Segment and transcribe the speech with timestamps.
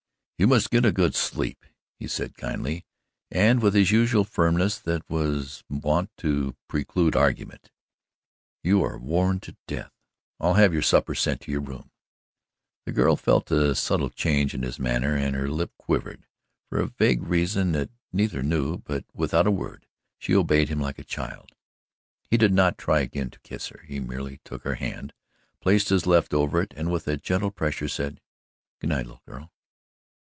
[0.37, 1.67] "You must get a good sleep,"
[1.99, 2.83] he said kindly,
[3.29, 7.69] and with his usual firmness that was wont to preclude argument.
[8.63, 9.91] "You are worn to death.
[10.39, 11.91] I'll have your supper sent to your room."
[12.87, 16.25] The girl felt the subtle change in his manner and her lip quivered
[16.69, 19.85] for a vague reason that neither knew, but, without a word,
[20.17, 21.51] she obeyed him like a child.
[22.31, 23.83] He did not try again to kiss her.
[23.85, 25.13] He merely took her hand,
[25.59, 28.19] placed his left over it, and with a gentle pressure, said:
[28.79, 29.51] "Good night, little girl."